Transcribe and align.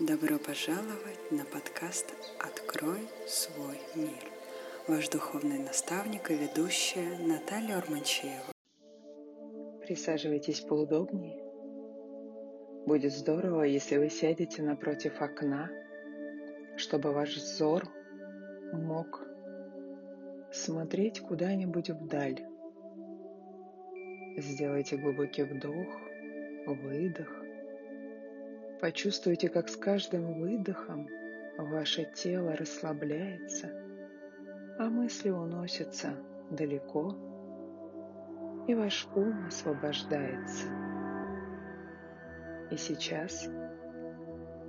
Добро 0.00 0.38
пожаловать 0.38 1.30
на 1.30 1.44
подкаст 1.44 2.14
«Открой 2.38 3.06
свой 3.26 3.78
мир». 3.94 4.24
Ваш 4.88 5.10
духовный 5.10 5.58
наставник 5.58 6.30
и 6.30 6.36
ведущая 6.36 7.18
Наталья 7.18 7.76
Урманчеева. 7.76 8.50
Присаживайтесь 9.82 10.62
поудобнее. 10.62 11.44
Будет 12.86 13.12
здорово, 13.12 13.64
если 13.64 13.98
вы 13.98 14.08
сядете 14.08 14.62
напротив 14.62 15.20
окна, 15.20 15.68
чтобы 16.78 17.12
ваш 17.12 17.36
взор 17.36 17.84
мог 18.72 19.20
смотреть 20.50 21.20
куда-нибудь 21.20 21.90
вдаль. 21.90 22.42
Сделайте 24.38 24.96
глубокий 24.96 25.42
вдох, 25.42 25.94
выдох 26.66 27.39
Почувствуйте, 28.80 29.50
как 29.50 29.68
с 29.68 29.76
каждым 29.76 30.40
выдохом 30.40 31.06
ваше 31.58 32.10
тело 32.14 32.56
расслабляется, 32.56 33.70
а 34.78 34.88
мысли 34.88 35.28
уносятся 35.28 36.16
далеко, 36.50 37.14
и 38.66 38.74
ваш 38.74 39.06
ум 39.14 39.48
освобождается. 39.48 40.66
И 42.70 42.76
сейчас, 42.78 43.50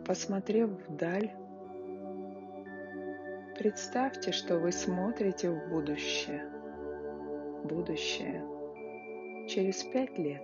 посмотрев 0.05 0.71
вдаль, 0.89 1.31
представьте, 3.57 4.33
что 4.33 4.59
вы 4.59 4.73
смотрите 4.73 5.49
в 5.49 5.69
будущее. 5.69 6.49
Будущее 7.63 8.43
через 9.47 9.83
пять 9.83 10.17
лет. 10.17 10.43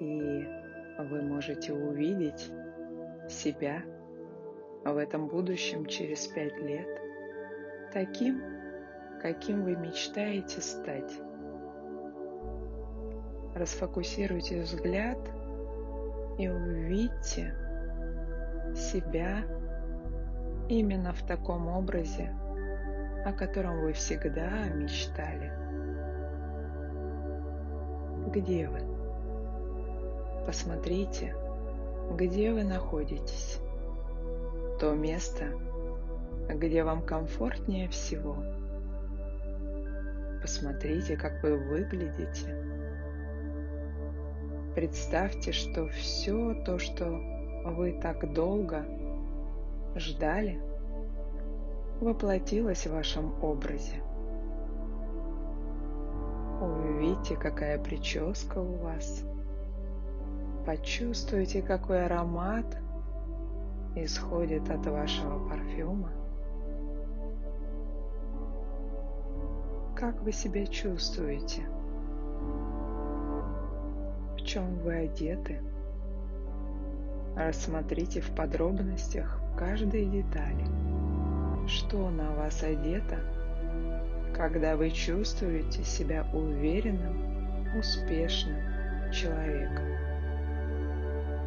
И 0.00 0.67
вы 0.98 1.22
можете 1.22 1.72
увидеть 1.72 2.50
себя 3.28 3.82
в 4.84 4.96
этом 4.96 5.28
будущем 5.28 5.86
через 5.86 6.26
пять 6.26 6.56
лет 6.58 6.88
таким, 7.92 8.42
каким 9.22 9.64
вы 9.64 9.76
мечтаете 9.76 10.60
стать. 10.60 11.12
Расфокусируйте 13.54 14.60
взгляд 14.62 15.18
и 16.38 16.48
увидьте 16.48 17.54
себя 18.74 19.42
именно 20.68 21.12
в 21.12 21.26
таком 21.26 21.68
образе, 21.68 22.32
о 23.24 23.32
котором 23.32 23.80
вы 23.80 23.92
всегда 23.92 24.68
мечтали. 24.74 25.52
Где 28.30 28.68
вы? 28.68 28.87
Посмотрите, 30.48 31.36
где 32.16 32.50
вы 32.54 32.64
находитесь. 32.64 33.60
То 34.80 34.94
место, 34.94 35.44
где 36.48 36.84
вам 36.84 37.02
комфортнее 37.02 37.86
всего. 37.90 38.34
Посмотрите, 40.40 41.18
как 41.18 41.42
вы 41.42 41.58
выглядите. 41.58 42.64
Представьте, 44.74 45.52
что 45.52 45.88
все 45.88 46.54
то, 46.64 46.78
что 46.78 47.04
вы 47.66 48.00
так 48.00 48.32
долго 48.32 48.86
ждали, 49.96 50.58
воплотилось 52.00 52.86
в 52.86 52.94
вашем 52.94 53.34
образе. 53.44 54.02
Увидите, 56.62 57.36
какая 57.36 57.78
прическа 57.78 58.60
у 58.60 58.76
вас– 58.76 59.24
Почувствуйте, 60.68 61.62
какой 61.62 62.04
аромат 62.04 62.66
исходит 63.96 64.68
от 64.68 64.86
вашего 64.86 65.48
парфюма. 65.48 66.10
Как 69.96 70.20
вы 70.20 70.30
себя 70.30 70.66
чувствуете? 70.66 71.62
В 74.34 74.44
чем 74.44 74.78
вы 74.80 75.06
одеты? 75.06 75.62
Рассмотрите 77.34 78.20
в 78.20 78.30
подробностях 78.32 79.40
каждой 79.56 80.04
детали, 80.04 80.66
что 81.66 82.10
на 82.10 82.30
вас 82.32 82.62
одето, 82.62 83.16
когда 84.36 84.76
вы 84.76 84.90
чувствуете 84.90 85.82
себя 85.82 86.26
уверенным, 86.34 87.74
успешным 87.78 88.60
человеком 89.10 90.08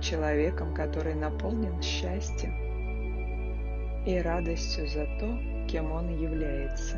человеком, 0.02 0.74
который 0.74 1.16
наполнен 1.16 1.82
счастьем 1.82 2.54
и 4.06 4.20
радостью 4.20 4.88
за 4.88 5.06
то, 5.20 5.40
кем 5.68 5.92
он 5.92 6.10
является. 6.10 6.98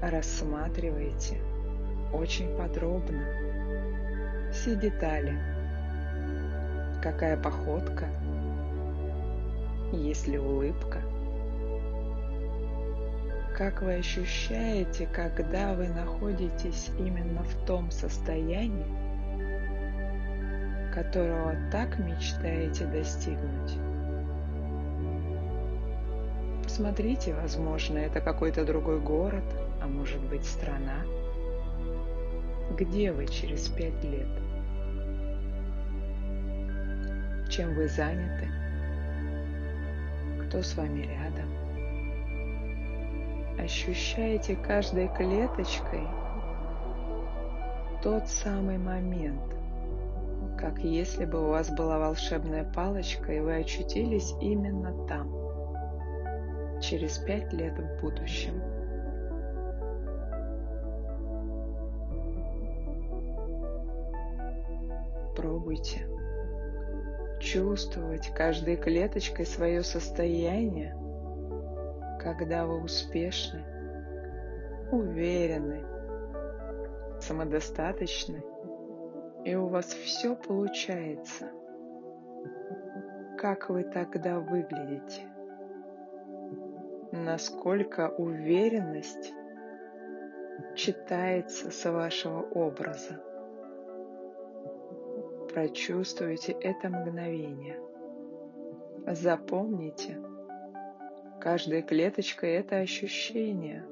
Рассматривайте 0.00 1.38
очень 2.12 2.56
подробно 2.56 3.24
все 4.52 4.76
детали, 4.76 5.38
какая 7.02 7.36
походка, 7.36 8.06
есть 9.92 10.26
ли 10.26 10.38
улыбка, 10.38 11.02
как 13.56 13.82
вы 13.82 13.96
ощущаете, 13.96 15.06
когда 15.06 15.74
вы 15.74 15.88
находитесь 15.88 16.90
именно 16.98 17.42
в 17.42 17.66
том 17.66 17.90
состоянии, 17.90 19.07
которого 20.94 21.54
так 21.70 21.98
мечтаете 21.98 22.86
достигнуть. 22.86 23.78
Посмотрите, 26.62 27.34
возможно, 27.34 27.98
это 27.98 28.20
какой-то 28.20 28.64
другой 28.64 29.00
город, 29.00 29.44
а 29.82 29.86
может 29.86 30.20
быть 30.20 30.44
страна. 30.44 31.04
Где 32.76 33.12
вы 33.12 33.26
через 33.26 33.68
пять 33.68 34.04
лет? 34.04 34.28
Чем 37.50 37.74
вы 37.74 37.88
заняты? 37.88 38.48
Кто 40.46 40.62
с 40.62 40.76
вами 40.76 41.02
рядом? 41.02 41.48
Ощущаете 43.58 44.54
каждой 44.56 45.08
клеточкой 45.08 46.06
тот 48.02 48.28
самый 48.28 48.78
момент, 48.78 49.42
как 50.58 50.80
если 50.80 51.24
бы 51.24 51.46
у 51.46 51.50
вас 51.50 51.70
была 51.70 51.98
волшебная 51.98 52.64
палочка, 52.64 53.32
и 53.32 53.40
вы 53.40 53.56
очутились 53.56 54.34
именно 54.40 55.06
там, 55.06 55.30
через 56.80 57.18
пять 57.18 57.52
лет 57.52 57.78
в 57.78 58.00
будущем. 58.00 58.60
Пробуйте 65.36 66.08
чувствовать 67.38 68.34
каждой 68.34 68.76
клеточкой 68.76 69.46
свое 69.46 69.84
состояние, 69.84 70.96
когда 72.20 72.66
вы 72.66 72.82
успешны, 72.82 73.62
уверены, 74.90 75.84
самодостаточны 77.20 78.42
и 79.48 79.54
у 79.54 79.66
вас 79.66 79.86
все 79.86 80.36
получается. 80.36 81.50
Как 83.38 83.70
вы 83.70 83.82
тогда 83.82 84.40
выглядите? 84.40 85.22
Насколько 87.12 88.10
уверенность 88.10 89.32
читается 90.74 91.70
с 91.70 91.90
вашего 91.90 92.42
образа? 92.42 93.22
Прочувствуйте 95.50 96.52
это 96.52 96.90
мгновение. 96.90 97.80
Запомните, 99.06 100.18
каждой 101.40 101.80
клеточкой 101.80 102.50
это 102.50 102.76
ощущение, 102.76 103.82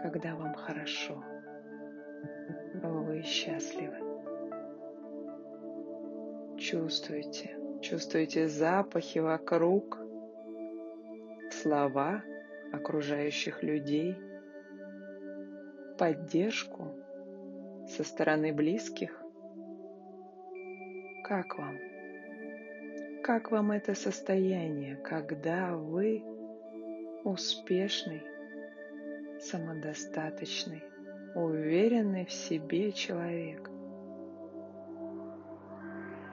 когда 0.00 0.36
вам 0.36 0.54
хорошо. 0.54 1.24
Вы 2.84 3.22
счастливы 3.22 4.05
чувствуете. 6.58 7.56
Чувствуете 7.82 8.48
запахи 8.48 9.18
вокруг, 9.18 9.98
слова 11.50 12.22
окружающих 12.72 13.62
людей, 13.62 14.16
поддержку 15.98 16.94
со 17.88 18.02
стороны 18.04 18.52
близких. 18.52 19.22
Как 21.24 21.58
вам? 21.58 21.78
Как 23.22 23.50
вам 23.50 23.72
это 23.72 23.94
состояние, 23.94 24.96
когда 24.96 25.76
вы 25.76 26.22
успешный, 27.24 28.22
самодостаточный, 29.40 30.82
уверенный 31.34 32.24
в 32.24 32.32
себе 32.32 32.92
человек? 32.92 33.70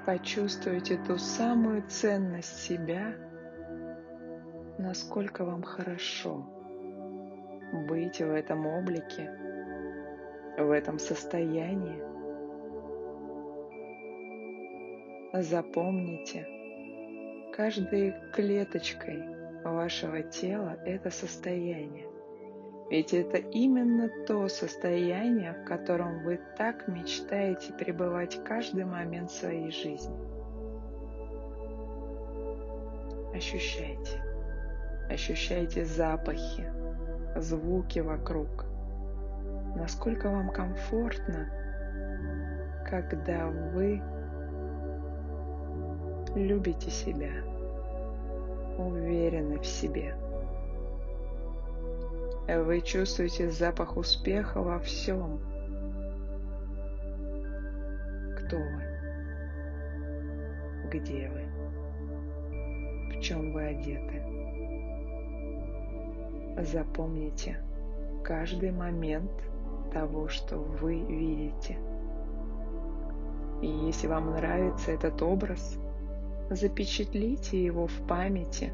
Почувствуйте 0.06 0.98
ту 1.08 1.18
самую 1.18 1.84
ценность 1.88 2.60
себя, 2.60 3.16
насколько 4.78 5.46
вам 5.46 5.64
хорошо 5.64 6.46
быть 7.88 8.20
в 8.20 8.32
этом 8.32 8.66
облике, 8.66 9.32
в 10.58 10.70
этом 10.72 11.00
состоянии. 11.00 12.04
Запомните, 15.34 16.46
каждой 17.54 18.14
клеточкой 18.34 19.24
вашего 19.64 20.22
тела 20.22 20.78
это 20.86 21.10
состояние. 21.10 22.13
Ведь 22.94 23.12
это 23.12 23.38
именно 23.38 24.08
то 24.28 24.48
состояние, 24.48 25.54
в 25.54 25.66
котором 25.66 26.24
вы 26.24 26.40
так 26.56 26.88
мечтаете 26.88 27.74
пребывать 27.74 28.40
каждый 28.44 28.86
момент 28.86 29.32
своей 29.32 29.72
жизни. 29.72 30.16
Ощущайте. 33.34 34.22
Ощущайте 35.10 35.86
запахи, 35.86 36.72
звуки 37.36 37.98
вокруг. 37.98 38.66
Насколько 39.76 40.30
вам 40.30 40.52
комфортно, 40.52 41.50
когда 42.88 43.48
вы 43.48 44.04
любите 46.36 46.92
себя, 46.92 47.32
уверены 48.78 49.58
в 49.58 49.66
себе. 49.66 50.14
Вы 52.48 52.82
чувствуете 52.82 53.50
запах 53.50 53.96
успеха 53.96 54.62
во 54.62 54.80
всем. 54.80 55.40
Кто 58.38 58.58
вы? 58.58 58.84
Где 60.92 61.30
вы? 61.30 61.44
В 63.12 63.22
чем 63.22 63.54
вы 63.54 63.64
одеты? 63.68 64.22
Запомните 66.64 67.58
каждый 68.24 68.72
момент 68.72 69.32
того, 69.94 70.28
что 70.28 70.58
вы 70.58 71.00
видите. 71.00 71.78
И 73.62 73.68
если 73.68 74.08
вам 74.08 74.32
нравится 74.32 74.92
этот 74.92 75.22
образ, 75.22 75.80
запечатлите 76.50 77.64
его 77.64 77.88
в 77.88 78.06
памяти, 78.08 78.74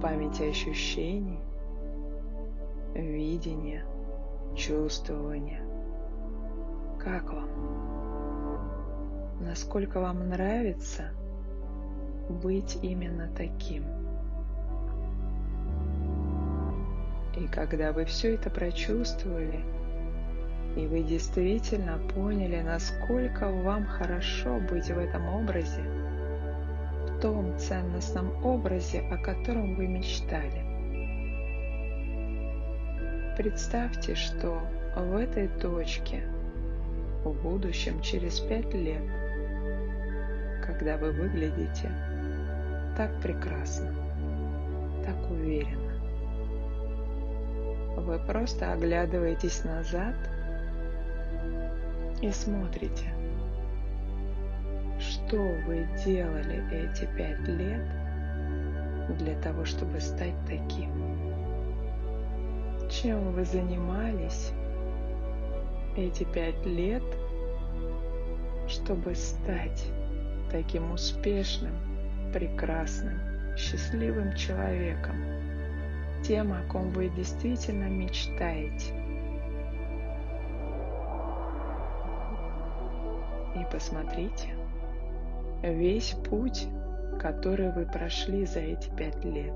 памяти 0.00 0.50
ощущений, 0.50 1.40
видения, 2.94 3.84
чувствования. 4.56 5.62
Как 6.98 7.32
вам? 7.32 7.48
Насколько 9.40 10.00
вам 10.00 10.28
нравится 10.28 11.10
быть 12.28 12.78
именно 12.82 13.28
таким? 13.36 13.84
И 17.36 17.46
когда 17.46 17.92
вы 17.92 18.04
все 18.04 18.34
это 18.34 18.50
прочувствовали, 18.50 19.64
и 20.76 20.86
вы 20.86 21.02
действительно 21.02 21.98
поняли, 22.14 22.60
насколько 22.60 23.50
вам 23.50 23.86
хорошо 23.86 24.60
быть 24.60 24.90
в 24.90 24.98
этом 24.98 25.26
образе, 25.28 25.99
том 27.20 27.58
ценностном 27.58 28.44
образе, 28.44 29.00
о 29.10 29.18
котором 29.18 29.74
вы 29.74 29.86
мечтали. 29.86 30.64
Представьте, 33.36 34.14
что 34.14 34.60
в 34.96 35.16
этой 35.16 35.48
точке 35.48 36.22
в 37.24 37.32
будущем 37.42 38.00
через 38.00 38.40
пять 38.40 38.72
лет, 38.72 39.02
когда 40.64 40.96
вы 40.96 41.12
выглядите 41.12 41.90
так 42.96 43.20
прекрасно, 43.20 43.94
так 45.04 45.30
уверенно, 45.30 45.92
вы 47.98 48.18
просто 48.26 48.72
оглядываетесь 48.72 49.64
назад 49.64 50.14
и 52.22 52.30
смотрите, 52.30 53.19
что 55.00 55.38
вы 55.66 55.88
делали 56.04 56.62
эти 56.70 57.06
пять 57.16 57.40
лет 57.48 57.82
для 59.18 59.34
того, 59.40 59.64
чтобы 59.64 59.98
стать 59.98 60.34
таким. 60.46 60.90
Чем 62.90 63.32
вы 63.32 63.44
занимались 63.44 64.52
эти 65.96 66.24
пять 66.24 66.64
лет, 66.66 67.02
чтобы 68.68 69.14
стать 69.14 69.86
таким 70.50 70.92
успешным, 70.92 71.74
прекрасным, 72.32 73.18
счастливым 73.56 74.34
человеком, 74.36 75.16
тем, 76.22 76.52
о 76.52 76.62
ком 76.68 76.90
вы 76.92 77.08
действительно 77.08 77.84
мечтаете. 77.84 78.94
И 83.56 83.64
посмотрите, 83.72 84.59
весь 85.62 86.12
путь, 86.28 86.68
который 87.20 87.70
вы 87.72 87.86
прошли 87.86 88.46
за 88.46 88.60
эти 88.60 88.88
пять 88.90 89.24
лет. 89.24 89.54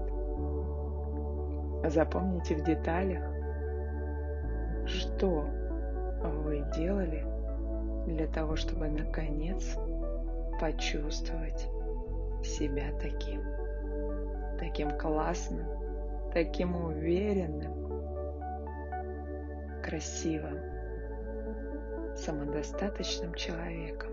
Запомните 1.87 2.57
в 2.57 2.65
деталях, 2.65 3.23
что 4.87 5.47
вы 6.23 6.65
делали 6.75 7.25
для 8.07 8.27
того, 8.27 8.57
чтобы 8.57 8.89
наконец 8.89 9.77
почувствовать 10.61 11.69
себя 12.43 12.93
таким, 13.01 13.43
таким 14.59 14.97
классным, 14.99 15.67
таким 16.33 16.77
уверенным, 16.77 17.73
красивым, 19.83 20.59
самодостаточным 22.17 23.35
человеком. 23.35 24.11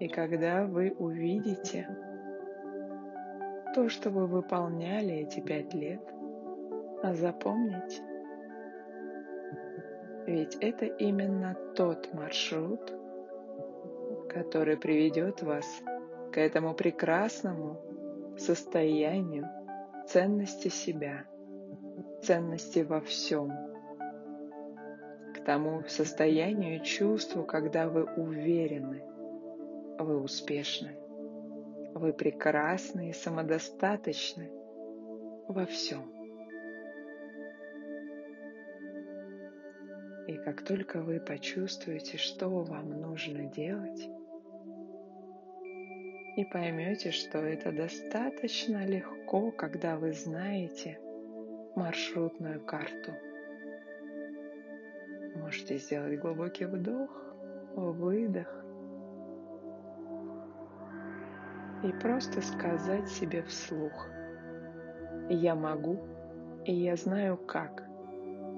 И 0.00 0.06
когда 0.06 0.64
вы 0.64 0.94
увидите 0.96 1.88
то, 3.74 3.88
что 3.88 4.10
вы 4.10 4.26
выполняли 4.26 5.14
эти 5.14 5.40
пять 5.40 5.74
лет, 5.74 6.02
а 7.02 7.14
запомните, 7.14 8.02
ведь 10.26 10.56
это 10.60 10.86
именно 10.86 11.56
тот 11.74 12.12
маршрут, 12.14 12.92
который 14.28 14.76
приведет 14.76 15.42
вас 15.42 15.66
к 16.32 16.38
этому 16.38 16.74
прекрасному 16.74 17.80
состоянию 18.36 19.48
ценности 20.06 20.68
себя, 20.68 21.24
ценности 22.22 22.80
во 22.80 23.00
всем, 23.00 23.50
к 25.34 25.44
тому 25.44 25.82
состоянию 25.88 26.84
чувству, 26.84 27.42
когда 27.42 27.88
вы 27.88 28.04
уверены, 28.04 29.02
вы 29.98 30.20
успешны, 30.20 30.96
вы 31.94 32.12
прекрасны 32.12 33.10
и 33.10 33.12
самодостаточны 33.12 34.50
во 35.48 35.66
всем. 35.66 36.12
И 40.26 40.36
как 40.36 40.62
только 40.62 41.00
вы 41.00 41.20
почувствуете, 41.20 42.18
что 42.18 42.48
вам 42.48 43.00
нужно 43.00 43.44
делать, 43.46 44.08
и 46.36 46.44
поймете, 46.44 47.10
что 47.10 47.38
это 47.38 47.72
достаточно 47.72 48.86
легко, 48.86 49.50
когда 49.50 49.96
вы 49.96 50.12
знаете 50.12 51.00
маршрутную 51.74 52.64
карту. 52.64 53.12
Можете 55.34 55.78
сделать 55.78 56.20
глубокий 56.20 56.66
вдох, 56.66 57.10
выдох 57.74 58.64
и 61.82 61.92
просто 61.92 62.40
сказать 62.42 63.08
себе 63.08 63.42
вслух 63.42 64.08
«Я 65.28 65.54
могу 65.54 65.98
и 66.64 66.74
я 66.74 66.96
знаю 66.96 67.36
как 67.36 67.84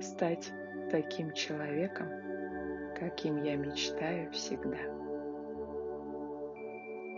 стать 0.00 0.52
таким 0.90 1.32
человеком, 1.32 2.08
каким 2.98 3.42
я 3.42 3.56
мечтаю 3.56 4.30
всегда» 4.32 4.78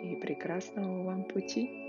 и 0.03 0.17
прекрасного 0.17 1.05
вам 1.05 1.25
пути! 1.25 1.82